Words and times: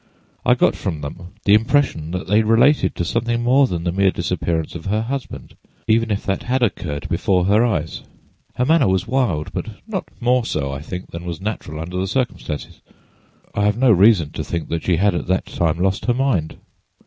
I 0.43 0.55
got 0.55 0.75
from 0.75 1.01
them 1.01 1.27
the 1.45 1.53
impression 1.53 2.09
that 2.09 2.25
they 2.25 2.41
related 2.41 2.95
to 2.95 3.05
something 3.05 3.43
more—than 3.43 3.83
the 3.83 3.91
mere 3.91 4.09
disappearance 4.09 4.73
of 4.73 4.87
her 4.87 5.03
husband, 5.03 5.55
even 5.87 6.09
if 6.09 6.25
that 6.25 6.41
had 6.41 6.63
occurred 6.63 7.07
before 7.07 7.45
her 7.45 7.63
eyes. 7.63 8.01
Her 8.55 8.65
manner 8.65 8.87
was 8.87 9.05
wild, 9.05 9.53
but 9.53 9.67
not 9.87 10.05
more 10.19 10.43
so, 10.43 10.71
I 10.71 10.81
think, 10.81 11.11
than 11.11 11.23
was 11.23 11.39
natural 11.39 11.79
under 11.79 11.97
the 11.99 12.07
circumstances. 12.07 12.81
I 13.53 13.63
have 13.65 13.77
no 13.77 13.91
reason 13.91 14.31
to 14.31 14.43
think 14.43 14.69
she 14.81 14.95
had 14.95 15.13
at 15.13 15.27
that 15.27 15.45
time 15.45 15.77
lost 15.77 16.05
her 16.05 16.15
mind. 16.15 16.57